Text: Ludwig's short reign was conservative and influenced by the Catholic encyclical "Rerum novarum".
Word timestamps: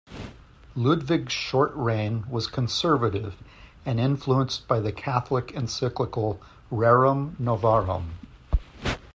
Ludwig's 0.75 1.31
short 1.31 1.71
reign 1.75 2.25
was 2.27 2.47
conservative 2.47 3.35
and 3.85 3.99
influenced 3.99 4.67
by 4.67 4.79
the 4.79 4.91
Catholic 4.91 5.51
encyclical 5.53 6.41
"Rerum 6.71 7.35
novarum". 7.39 8.15